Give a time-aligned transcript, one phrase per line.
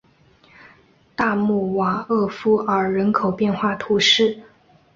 [1.15, 4.41] 大穆瓦厄夫尔人口变化图示